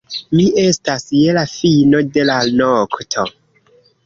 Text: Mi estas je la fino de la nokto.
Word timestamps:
Mi 0.37 0.45
estas 0.61 1.05
je 1.19 1.35
la 1.39 1.43
fino 1.51 2.01
de 2.17 2.25
la 2.31 2.39
nokto. 2.63 3.29